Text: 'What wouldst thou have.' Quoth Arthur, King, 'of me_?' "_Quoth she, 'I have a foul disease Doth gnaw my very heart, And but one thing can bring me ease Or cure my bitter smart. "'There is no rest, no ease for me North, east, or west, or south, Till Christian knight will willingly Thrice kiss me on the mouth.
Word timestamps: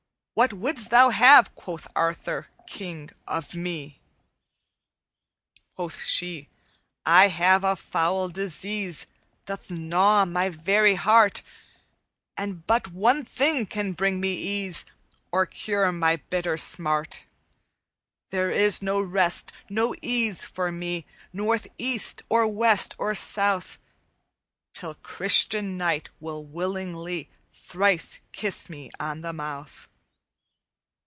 'What 0.33 0.53
wouldst 0.53 0.89
thou 0.89 1.09
have.' 1.11 1.53
Quoth 1.53 1.87
Arthur, 1.95 2.47
King, 2.65 3.11
'of 3.27 3.49
me_?' 3.49 3.97
"_Quoth 5.77 5.99
she, 5.99 6.49
'I 7.05 7.27
have 7.27 7.63
a 7.63 7.75
foul 7.75 8.29
disease 8.29 9.05
Doth 9.45 9.69
gnaw 9.69 10.25
my 10.25 10.49
very 10.49 10.95
heart, 10.95 11.43
And 12.37 12.65
but 12.65 12.87
one 12.87 13.23
thing 13.23 13.67
can 13.67 13.91
bring 13.91 14.19
me 14.19 14.33
ease 14.33 14.83
Or 15.31 15.45
cure 15.45 15.91
my 15.91 16.15
bitter 16.15 16.57
smart. 16.57 17.25
"'There 18.31 18.49
is 18.49 18.81
no 18.81 18.99
rest, 18.99 19.51
no 19.69 19.93
ease 20.01 20.43
for 20.45 20.71
me 20.71 21.05
North, 21.31 21.67
east, 21.77 22.23
or 22.29 22.47
west, 22.47 22.95
or 22.97 23.13
south, 23.13 23.77
Till 24.73 24.95
Christian 24.95 25.77
knight 25.77 26.09
will 26.19 26.43
willingly 26.43 27.29
Thrice 27.51 28.21
kiss 28.31 28.71
me 28.71 28.89
on 28.99 29.21
the 29.21 29.33
mouth. 29.33 29.87